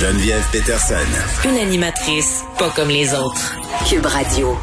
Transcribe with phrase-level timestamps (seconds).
[0.00, 0.94] Geneviève Peterson.
[1.44, 3.56] Une animatrice pas comme les autres.
[3.88, 4.56] Cube Radio.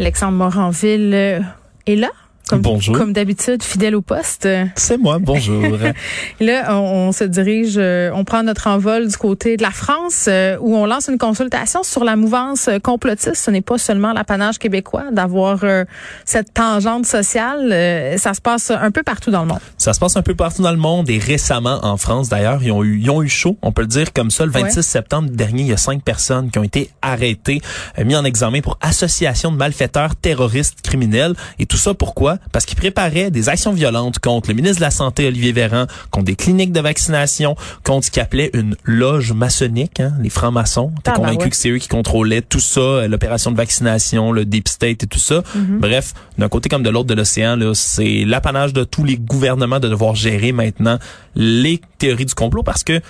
[0.00, 1.40] Alexandre Moranville euh,
[1.86, 2.10] est là?
[2.48, 2.96] Comme, Bonjour.
[2.98, 4.46] Comme d'habitude, fidèle au poste.
[4.76, 5.62] C'est moi, bonjour.
[6.40, 10.26] là, on, on, se dirige, euh, on prend notre envol du côté de la France,
[10.28, 13.36] euh, où on lance une consultation sur la mouvance complotiste.
[13.36, 15.84] Ce n'est pas seulement l'apanage québécois d'avoir euh,
[16.26, 18.18] cette tangente sociale.
[18.18, 19.60] Ça se passe un peu partout dans le monde.
[19.78, 22.72] Ça se passe un peu partout dans le monde et récemment en France d'ailleurs, ils
[22.72, 24.44] ont eu, ils ont eu chaud, on peut le dire comme ça.
[24.44, 24.82] Le 26 Ouais.
[24.82, 27.60] septembre dernier, il y a cinq personnes qui ont été arrêtées,
[28.04, 31.34] mis en examen pour association de malfaiteurs terroristes criminels.
[31.58, 32.33] Et tout ça pourquoi?
[32.52, 36.26] Parce qu'ils préparaient des actions violentes contre le ministre de la Santé, Olivier Véran, contre
[36.26, 40.92] des cliniques de vaccination, contre ce qu'ils appelaient une loge maçonnique, hein, les francs-maçons.
[41.02, 41.50] T'es Ah, ben convaincu ouais.
[41.50, 45.06] que c'est eux qui contrôlaient tout ça, euh, l'opération de vaccination, le deep state et
[45.06, 45.42] tout ça.
[45.54, 49.88] Bref, d'un côté comme de l'autre de l'océan, c'est l'apanage de tous les gouvernements de
[49.88, 50.98] devoir gérer maintenant
[51.34, 53.00] les théories du complot parce que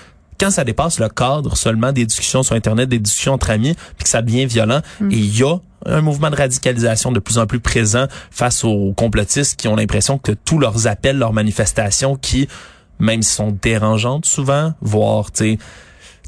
[0.40, 4.02] quand ça dépasse le cadre seulement des discussions sur Internet, des discussions entre amis, puis
[4.04, 4.80] que ça devient violent,
[5.10, 8.92] et il y a un mouvement de radicalisation de plus en plus présent face aux
[8.96, 12.48] complotistes qui ont l'impression que tous leurs appels, leurs manifestations, qui,
[12.98, 15.58] même sont dérangeantes souvent, voire, tu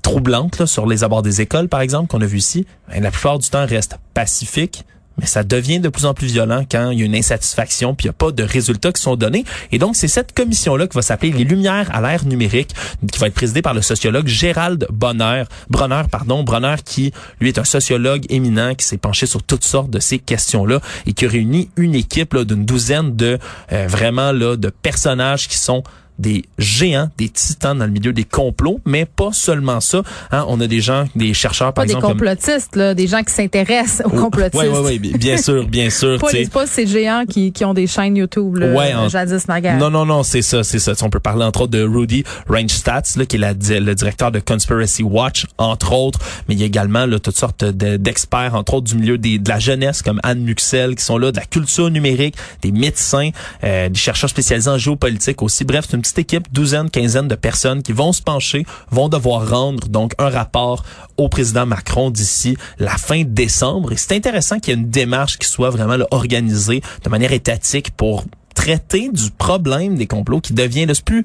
[0.02, 3.10] troublantes là, sur les abords des écoles, par exemple, qu'on a vu ici, ben, la
[3.10, 4.84] plupart du temps restent pacifiques.
[5.18, 8.04] Mais ça devient de plus en plus violent quand il y a une insatisfaction puis
[8.04, 9.44] il n'y a pas de résultats qui sont donnés.
[9.72, 12.74] Et donc, c'est cette commission-là qui va s'appeler Les Lumières à l'ère numérique,
[13.10, 17.58] qui va être présidée par le sociologue Gérald Bonner, Bronner, pardon, Bronner qui, lui, est
[17.58, 21.28] un sociologue éminent qui s'est penché sur toutes sortes de ces questions-là et qui a
[21.28, 23.38] réuni une équipe d'une douzaine de
[23.72, 25.82] euh, vraiment là de personnages qui sont
[26.18, 30.02] des géants, des titans dans le milieu des complots, mais pas seulement ça.
[30.32, 33.22] Hein, on a des gens, des chercheurs, par Pas des comme complotistes, là, des gens
[33.22, 34.62] qui s'intéressent aux complotistes.
[34.62, 36.18] Oui, oui, oui, bien sûr, bien sûr.
[36.18, 39.46] Pas, les, pas ces géants qui, qui ont des chaînes YouTube, là, Ouais, en- jadis
[39.48, 39.76] naguère.
[39.78, 40.92] Non, non, non, c'est ça, c'est ça.
[41.02, 44.38] On peut parler entre autres de Rudy Reinstats, là, qui est la- le directeur de
[44.40, 46.18] Conspiracy Watch, entre autres.
[46.48, 49.38] Mais il y a également là, toutes sortes de- d'experts, entre autres du milieu des,
[49.38, 53.30] de la jeunesse, comme Anne Muxel, qui sont là, de la culture numérique, des médecins,
[53.64, 55.64] euh, des chercheurs spécialisés en géopolitique aussi.
[55.64, 59.48] Bref, c'est une petite équipe, douzaine, quinzaine de personnes qui vont se pencher, vont devoir
[59.48, 60.84] rendre donc un rapport
[61.16, 63.92] au président Macron d'ici la fin décembre.
[63.92, 67.32] Et c'est intéressant qu'il y ait une démarche qui soit vraiment là, organisée de manière
[67.32, 68.24] étatique pour
[68.54, 71.24] traiter du problème des complots qui devient là, c'est plus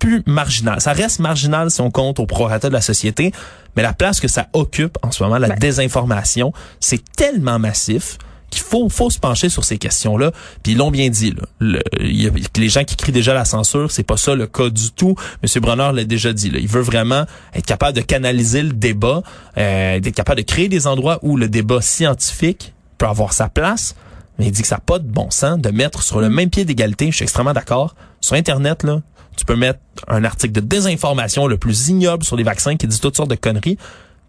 [0.00, 0.80] plus marginal.
[0.80, 3.32] Ça reste marginal si on compte au prorata de la société,
[3.76, 5.58] mais la place que ça occupe en ce moment, la Ben.
[5.58, 8.18] désinformation, c'est tellement massif
[8.50, 10.32] qu'il faut faut se pencher sur ces questions-là.
[10.62, 11.30] Puis ils l'ont bien dit.
[11.30, 11.42] Là.
[11.60, 14.46] Le- il y a- les gens qui crient déjà la censure, c'est pas ça le
[14.46, 15.14] cas du tout.
[15.42, 16.50] Monsieur Bronner l'a déjà dit.
[16.50, 16.58] Là.
[16.58, 17.24] Il veut vraiment
[17.54, 19.22] être capable de canaliser le débat,
[19.56, 23.94] euh, d'être capable de créer des endroits où le débat scientifique peut avoir sa place.
[24.38, 26.50] Mais il dit que ça n'a pas de bon sens de mettre sur le même
[26.50, 27.10] pied d'égalité.
[27.10, 27.94] Je suis extrêmement d'accord.
[28.20, 29.00] Sur Internet, là,
[29.36, 29.78] tu peux mettre
[30.08, 33.34] un article de désinformation le plus ignoble sur les vaccins qui dit toutes sortes de
[33.36, 33.78] conneries.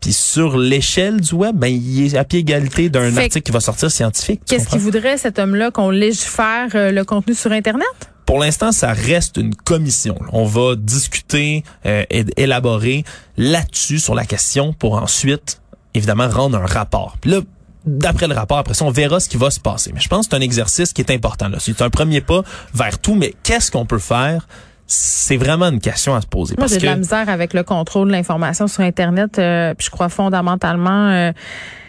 [0.01, 3.59] Puis sur l'échelle du web, ben, il est à pied égalité d'un article qui va
[3.59, 4.41] sortir scientifique.
[4.47, 7.87] Qu'est-ce qu'il voudrait, cet homme-là, qu'on légifère euh, le contenu sur Internet?
[8.25, 10.17] Pour l'instant, ça reste une commission.
[10.31, 13.03] On va discuter euh, et élaborer
[13.37, 15.61] là-dessus sur la question pour ensuite,
[15.93, 17.17] évidemment, rendre un rapport.
[17.21, 17.41] Puis là,
[17.85, 19.91] d'après le rapport, après ça, on verra ce qui va se passer.
[19.93, 21.49] Mais je pense que c'est un exercice qui est important.
[21.59, 22.41] C'est un premier pas
[22.73, 24.47] vers tout, mais qu'est-ce qu'on peut faire?
[24.93, 26.55] C'est vraiment une question à se poser.
[26.57, 29.39] Moi, j'ai de la misère avec le contrôle de l'information sur Internet.
[29.39, 31.31] euh, puis je crois fondamentalement euh,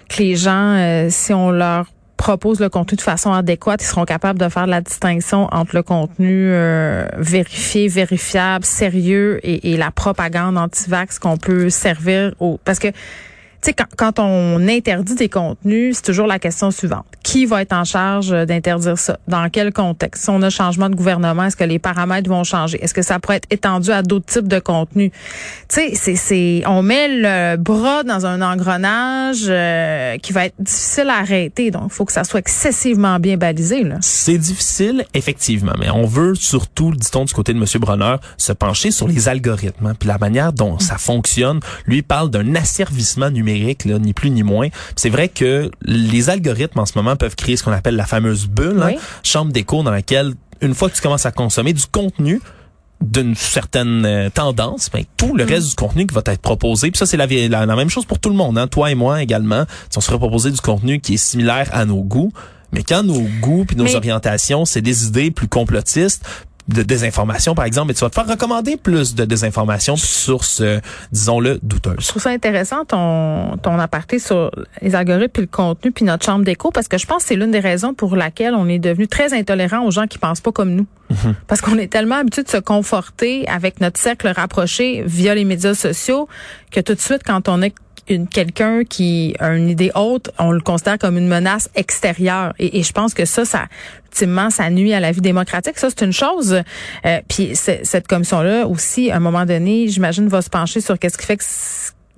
[0.08, 1.86] que les gens, euh, si on leur
[2.16, 5.82] propose le contenu de façon adéquate, ils seront capables de faire la distinction entre le
[5.82, 12.60] contenu euh, vérifié, vérifiable, sérieux et, et la propagande anti-vax qu'on peut servir au...
[12.64, 12.88] Parce que
[13.62, 17.04] sais, quand, quand on interdit des contenus, c'est toujours la question suivante.
[17.22, 19.18] Qui va être en charge euh, d'interdire ça?
[19.28, 20.24] Dans quel contexte?
[20.24, 22.82] Si on a changement de gouvernement, est-ce que les paramètres vont changer?
[22.82, 25.10] Est-ce que ça pourrait être étendu à d'autres types de contenus?
[25.68, 31.08] Tu sais, c'est, on met le bras dans un engrenage euh, qui va être difficile
[31.08, 31.70] à arrêter.
[31.70, 33.82] Donc, il faut que ça soit excessivement bien balisé.
[34.00, 37.64] C'est difficile, effectivement, mais on veut surtout, dit-on du côté de M.
[37.80, 41.60] Bronner, se pencher sur les algorithmes, hein, puis la manière dont ça fonctionne.
[41.86, 43.51] Lui parle d'un asservissement numérique,
[43.84, 44.68] là, ni plus ni moins.
[44.96, 48.46] C'est vrai que les algorithmes en ce moment peuvent créer ce qu'on appelle la fameuse
[48.46, 52.40] bulle, hein, chambre d'écho dans laquelle, une fois que tu commences à consommer du contenu,
[53.00, 56.98] d'une certaine euh, tendance, ben, tout le reste du contenu qui va être proposé, puis
[56.98, 59.22] ça c'est la, la, la même chose pour tout le monde, hein, toi et moi
[59.22, 62.32] également, si on se proposer du contenu qui est similaire à nos goûts,
[62.70, 66.24] mais quand nos goûts puis nos Mais- orientations, c'est des idées plus complotistes,
[66.68, 70.62] de désinformation, par exemple, et tu vas te faire recommander plus de désinformation sur sources,
[71.10, 71.96] disons-le, douteuses.
[71.98, 74.50] Je trouve ça intéressant ton, ton aparté sur
[74.80, 77.36] les algorithmes puis le contenu puis notre chambre d'écho parce que je pense que c'est
[77.36, 80.52] l'une des raisons pour laquelle on est devenu très intolérant aux gens qui pensent pas
[80.52, 80.86] comme nous.
[81.10, 81.34] Mhm.
[81.46, 85.74] Parce qu'on est tellement habitué de se conforter avec notre cercle rapproché via les médias
[85.74, 86.28] sociaux
[86.70, 87.74] que tout de suite, quand on est
[88.08, 92.52] une quelqu'un qui a une idée haute, on le considère comme une menace extérieure.
[92.58, 93.66] Et, et je pense que ça, ça
[94.12, 95.78] ultimement, ça nuit à la vie démocratique.
[95.78, 96.62] Ça, c'est une chose.
[97.06, 101.16] Euh, puis cette commission-là aussi, à un moment donné, j'imagine, va se pencher sur qu'est-ce
[101.16, 101.44] qui fait que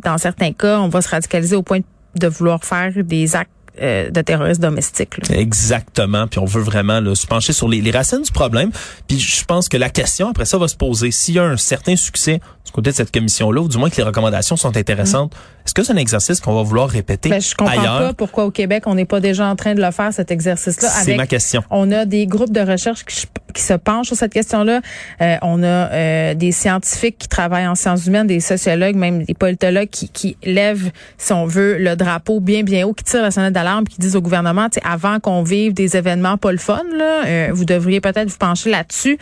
[0.02, 1.81] dans certains cas, on va se radicaliser au point
[2.16, 3.50] de vouloir faire des actes
[3.81, 5.14] euh, de terrorisme domestique.
[5.31, 6.28] Exactement.
[6.28, 8.70] Puis on veut vraiment là, se pencher sur les, racines du problème.
[9.08, 11.56] Puis je pense que la question après ça va se poser s'il y a un
[11.56, 15.34] certain succès du côté de cette commission-là, ou du moins que les recommandations sont intéressantes.
[15.76, 18.52] Est-ce que c'est un exercice qu'on va vouloir répéter ben, je comprends pas pourquoi au
[18.52, 20.88] Québec on n'est pas déjà en train de le faire cet exercice-là.
[20.88, 21.64] C'est ma question.
[21.70, 24.82] On a des groupes de recherche qui, qui se penchent sur cette question-là.
[25.20, 29.34] Euh, on a euh, des scientifiques qui travaillent en sciences humaines, des sociologues, même des
[29.34, 33.32] politologues qui, qui lèvent, si on veut, le drapeau bien bien haut, qui tirent la
[33.32, 37.26] sonnette d'alarme, qui disent au gouvernement, avant qu'on vive des événements pas le fun, là,
[37.26, 39.18] euh, vous devriez peut-être vous pencher là-dessus.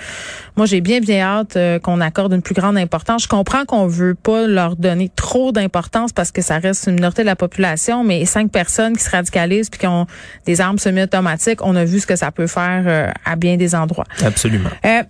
[0.57, 3.23] Moi, j'ai bien bien hâte qu'on accorde une plus grande importance.
[3.23, 7.23] Je comprends qu'on veut pas leur donner trop d'importance parce que ça reste une minorité
[7.23, 10.07] de la population, mais cinq personnes qui se radicalisent puis qui ont
[10.47, 14.07] des armes semi-automatiques, on a vu ce que ça peut faire à bien des endroits.
[14.25, 14.71] Absolument.
[14.85, 15.03] Euh,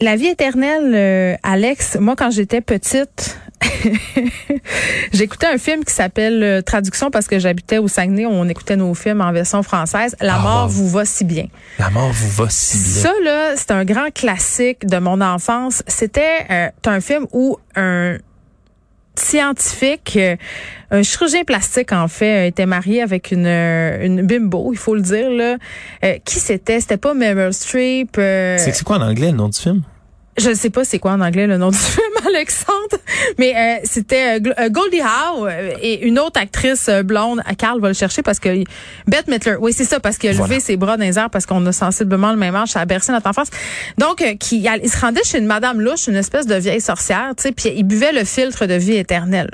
[0.00, 3.38] la vie éternelle, euh, Alex, moi quand j'étais petite,
[5.12, 8.76] j'écoutais un film qui s'appelle euh, Traduction parce que j'habitais au Saguenay, où on écoutait
[8.76, 10.16] nos films en version française.
[10.20, 11.48] La ah, mort vous va si bien.
[11.78, 13.02] La mort vous va si bien.
[13.02, 15.82] Ça là, c'est un grand classique de mon enfance.
[15.86, 18.16] C'était un film où un
[19.16, 20.36] scientifique, euh,
[20.90, 25.02] un chirurgien plastique en fait, était marié avec une, euh, une bimbo, il faut le
[25.02, 25.56] dire là.
[26.04, 26.80] Euh, qui c'était?
[26.80, 28.10] C'était pas Meryl Streep.
[28.16, 29.82] c'est quoi en anglais le nom du film?
[30.40, 32.96] Je ne sais pas c'est quoi en anglais le nom du film, Alexandre,
[33.38, 35.48] mais euh, c'était euh, euh, Goldie Howe
[35.80, 37.40] et une autre actrice blonde.
[37.58, 38.64] Carl va le chercher parce que
[39.06, 39.56] Bette Midler.
[39.60, 41.72] Oui, c'est ça parce qu'il a levé ses bras dans les airs parce qu'on a
[41.72, 42.70] sensiblement le même âge.
[42.70, 43.48] Ça a bercé notre enfance.
[43.98, 47.44] Donc, qui, il se rendait chez une Madame Louche, une espèce de vieille sorcière, tu
[47.44, 49.50] sais, puis il buvait le filtre de vie éternelle.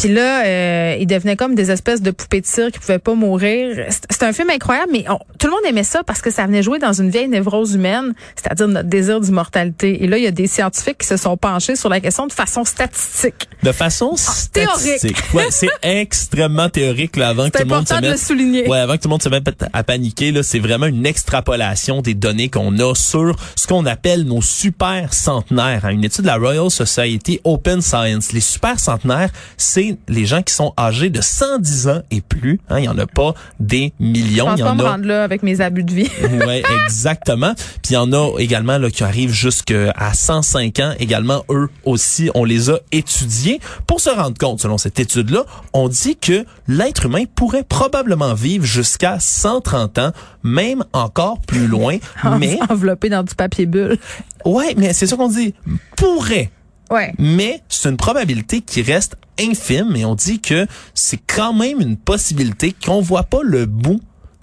[0.00, 3.14] Puis là, euh, ils devenaient comme des espèces de poupées de cire qui pouvaient pas
[3.14, 3.86] mourir.
[4.08, 5.04] C'est un film incroyable, mais
[5.38, 8.14] tout le monde aimait ça parce que ça venait jouer dans une vieille névrose humaine,
[8.34, 10.02] c'est-à-dire notre désir d'immortalité.
[10.02, 12.32] Et là, il y a des scientifiques qui se sont penchés sur la question de
[12.32, 13.46] façon statistique.
[13.62, 15.18] De façon ah, statistique.
[15.34, 18.04] Ouais, c'est extrêmement théorique là, avant que tout le monde se mette.
[18.04, 18.68] De le souligner.
[18.68, 22.00] Ouais, avant que tout le monde se mette à paniquer là, c'est vraiment une extrapolation
[22.00, 25.84] des données qu'on a sur ce qu'on appelle nos super centenaires.
[25.84, 25.90] Hein.
[25.90, 28.32] Une étude de la Royal Society Open Science.
[28.32, 32.60] Les super centenaires, c'est les gens qui sont âgés de 110 ans et plus.
[32.68, 34.54] Hein, il y en a pas des millions.
[34.56, 34.98] il y en a.
[34.98, 36.10] Me là avec mes abus de vie.
[36.46, 37.54] ouais, exactement.
[37.54, 40.94] Puis il y en a également là qui arrivent jusqu'à 105 ans.
[40.98, 45.88] Également, eux aussi, on les a étudiés pour se rendre compte, selon cette étude-là, on
[45.88, 50.12] dit que l'être humain pourrait probablement vivre jusqu'à 130 ans,
[50.42, 51.98] même encore plus loin,
[52.38, 53.98] mais enveloppé dans du papier bulle.
[54.44, 55.54] Ouais, mais c'est ça qu'on dit.
[55.96, 56.50] Pourrait
[57.18, 61.96] Mais c'est une probabilité qui reste infime et on dit que c'est quand même une
[61.96, 64.00] possibilité qu'on voit pas le bout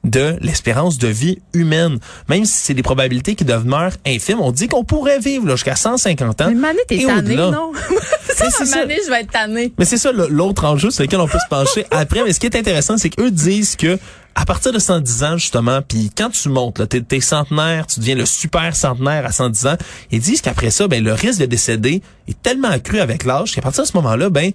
[0.07, 2.00] de l'espérance de vie humaine.
[2.30, 6.42] Même si c'est des probabilités qui demeurent infimes, on dit qu'on pourrait vivre jusqu'à 150
[6.42, 6.45] ans.
[6.50, 7.71] Mais Mané, t'es tanné, non?
[8.36, 9.74] ça, Mané, je vais être tanné.
[9.77, 12.24] Mais c'est ça l'autre enjeu sur lequel on peut se pencher après.
[12.24, 13.98] Mais ce qui est intéressant, c'est qu'eux disent que
[14.36, 18.25] à partir de 110 ans, justement, puis quand tu montes, t'es centenaire, tu deviens le
[18.27, 19.77] super centenaire à 110 ans,
[20.12, 23.62] ils disent qu'après ça, ben, le risque de décéder est tellement accru avec l'âge qu'à
[23.62, 24.51] partir de ce moment-là, ben,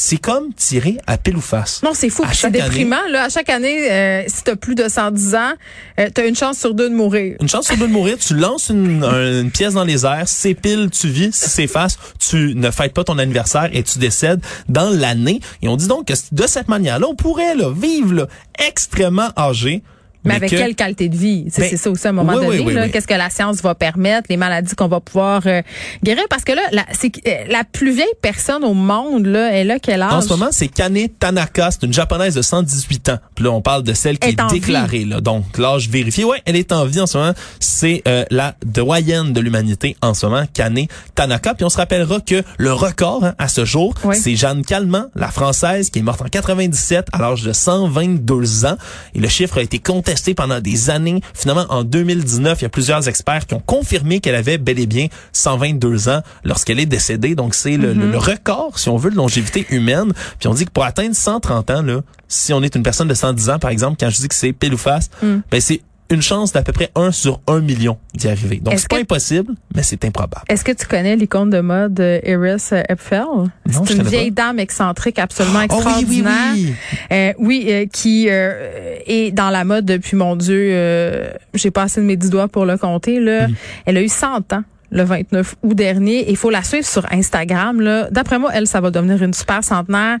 [0.00, 1.82] c'est comme tirer à pile ou face.
[1.82, 3.04] Non, c'est fou, c'est déprimant.
[3.10, 5.52] Là, à chaque année, euh, si tu as plus de 110 ans,
[5.98, 7.36] euh, tu as une chance sur deux de mourir.
[7.40, 8.16] Une chance sur deux de mourir.
[8.16, 11.34] Tu lances une, une pièce dans les airs, c'est pile, tu vis.
[11.34, 15.40] Si c'est face, tu ne fêtes pas ton anniversaire et tu décèdes dans l'année.
[15.62, 18.28] Et on dit donc que de cette manière-là, on pourrait là, vivre là,
[18.68, 19.82] extrêmement âgé
[20.24, 21.46] mais, avec quelle qualité de vie?
[21.50, 22.90] C'est ben, ça aussi à un moment donné.
[22.90, 25.62] Qu'est-ce que la science va permettre, les maladies qu'on va pouvoir euh,
[26.02, 26.24] guérir?
[26.28, 29.78] Parce que là, la, c'est, euh, la plus vieille personne au monde, là, elle a
[29.78, 30.12] quel âge?
[30.12, 31.70] En ce moment, c'est Kane Tanaka.
[31.70, 33.18] C'est une japonaise de 118 ans.
[33.34, 35.04] Puis là, on parle de celle qui est, déclarée.
[35.04, 36.24] Là, donc, l'âge vérifié.
[36.24, 37.32] Ouais, elle est en vie en ce moment.
[37.60, 41.54] C'est euh, la doyenne de l'humanité en ce moment, Kane Tanaka.
[41.54, 45.28] Puis on se rappellera que le record hein, à ce jour, c'est Jeanne Calment, la
[45.28, 48.76] française, qui est morte en 97 à l'âge de 122 ans.
[49.14, 51.20] Et le chiffre a été contesté pendant des années.
[51.34, 54.86] Finalement, en 2019, il y a plusieurs experts qui ont confirmé qu'elle avait bel et
[54.86, 57.34] bien 122 ans lorsqu'elle est décédée.
[57.34, 58.16] Donc, c'est le, mm-hmm.
[58.16, 60.14] record, si on veut, de longévité humaine.
[60.38, 63.14] Puis on dit que pour atteindre 130 ans, là, si on est une personne de
[63.14, 65.40] 110 ans, par exemple, quand je dis que c'est pile ou face, mm.
[65.50, 68.56] ben c'est une chance d'à peu près 1 sur 1 million d'y arriver.
[68.62, 70.42] Donc, c'est pas que- impossible, mais c'est improbable.
[70.48, 73.24] Est-ce que tu connais l'icône de mode Iris euh, Epfel?
[73.70, 74.44] C'est une vieille pas.
[74.46, 75.76] dame excentrique absolument Oh oui,
[76.08, 76.52] oui, extraordinaire.
[76.54, 76.74] oui.
[77.12, 81.82] Euh, oui, euh, qui euh, est dans la mode depuis, mon Dieu, euh, j'ai pas
[81.82, 83.20] assez de mes dix doigts pour le compter.
[83.20, 83.48] Là.
[83.48, 83.54] Mm.
[83.86, 86.30] Elle a eu 100 ans le 29 août dernier.
[86.30, 87.80] Il faut la suivre sur Instagram.
[87.82, 88.08] Là.
[88.10, 90.16] D'après moi, elle, ça va devenir une super centenaire.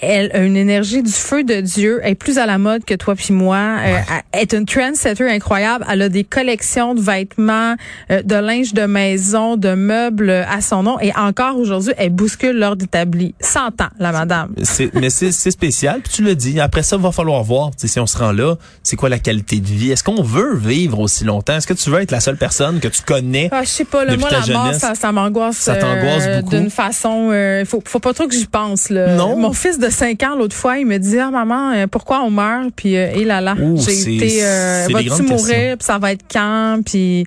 [0.00, 2.00] Elle a une énergie du feu de Dieu.
[2.02, 3.56] Elle est plus à la mode que toi puis moi.
[3.56, 3.98] Euh,
[4.32, 5.84] elle est une trendsetter incroyable.
[5.90, 7.76] Elle a des collections de vêtements,
[8.10, 10.98] euh, de linge de maison, de meubles à son nom.
[11.00, 13.34] Et encore aujourd'hui, elle bouscule l'ordre établi.
[13.40, 14.54] 100 ans, la madame.
[14.94, 16.00] Mais c'est spécial.
[16.02, 16.60] Puis tu le dis.
[16.60, 18.56] Après ça, il va falloir voir si on se rend là.
[18.82, 19.92] C'est quoi la qualité de vie?
[19.92, 21.56] Est-ce qu'on veut vivre aussi longtemps?
[21.56, 23.48] Est-ce que tu veux être la seule personne que tu connais?
[23.52, 25.56] Ah, je sais pas, là, moi, la mort, ça, ça m'angoisse.
[25.56, 26.56] ça t'angoisse euh, beaucoup?
[26.56, 29.14] D'une façon, euh, faut, faut pas trop que j'y pense, là.
[29.14, 29.36] Non?
[29.36, 32.30] Mon fils de 5 ans, l'autre fois, il me dit, ah, maman, euh, pourquoi on
[32.30, 32.70] meurt?
[32.74, 35.76] Puis, euh, et là, là, Ouh, j'ai été, euh, vas-tu mourir?
[35.78, 36.80] Puis ça va être quand?
[36.84, 37.26] Puis,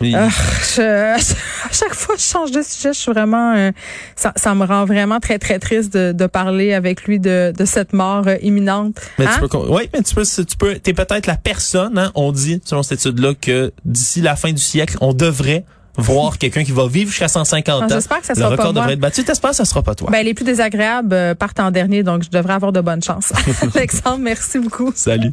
[0.00, 0.14] Oui.
[0.16, 0.28] ah,
[0.74, 3.70] je- à chaque fois que je change de sujet, je suis vraiment, euh,
[4.16, 7.64] ça, ça me rend vraiment très, très triste de, de parler avec lui de, de
[7.66, 8.96] cette mort euh, imminente.
[9.18, 9.30] Mais Hein?
[9.34, 12.32] tu peux, con- ouais, mais tu peux, tu peux, t'es peut-être la personne, hein, on
[12.32, 15.64] dit, selon cette étude-là, que d'ici la fin du siècle, on devrait
[15.96, 17.88] voir quelqu'un qui va vivre jusqu'à 150 Ah, ans.
[17.88, 18.82] j'espère que ça Le sera pas record moi.
[18.82, 19.24] devrait être battu.
[19.24, 20.08] T'espères que ça sera pas toi.
[20.10, 23.32] Ben, les plus désagréables euh, partent en dernier, donc je devrais avoir de bonnes chances.
[23.74, 24.92] Alexandre, merci beaucoup.
[24.94, 25.32] Salut.